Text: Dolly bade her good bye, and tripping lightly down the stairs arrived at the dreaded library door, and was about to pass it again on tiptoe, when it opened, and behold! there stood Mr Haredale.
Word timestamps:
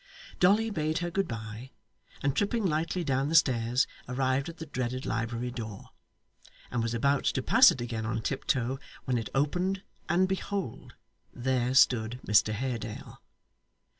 Dolly 0.39 0.71
bade 0.71 0.97
her 0.97 1.11
good 1.11 1.27
bye, 1.27 1.69
and 2.23 2.35
tripping 2.35 2.65
lightly 2.65 3.03
down 3.03 3.29
the 3.29 3.35
stairs 3.35 3.85
arrived 4.09 4.49
at 4.49 4.57
the 4.57 4.65
dreaded 4.65 5.05
library 5.05 5.51
door, 5.51 5.91
and 6.71 6.81
was 6.81 6.95
about 6.95 7.23
to 7.25 7.43
pass 7.43 7.69
it 7.69 7.81
again 7.81 8.07
on 8.07 8.23
tiptoe, 8.23 8.79
when 9.05 9.19
it 9.19 9.29
opened, 9.35 9.83
and 10.09 10.27
behold! 10.27 10.95
there 11.31 11.75
stood 11.75 12.19
Mr 12.27 12.51
Haredale. 12.51 13.21